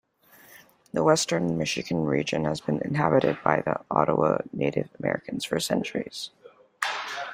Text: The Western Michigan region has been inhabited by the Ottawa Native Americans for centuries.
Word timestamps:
The 0.93 1.03
Western 1.03 1.59
Michigan 1.59 2.05
region 2.05 2.45
has 2.45 2.59
been 2.59 2.79
inhabited 2.81 3.37
by 3.43 3.61
the 3.61 3.81
Ottawa 3.91 4.39
Native 4.51 4.89
Americans 4.99 5.45
for 5.45 5.59
centuries. 5.59 6.31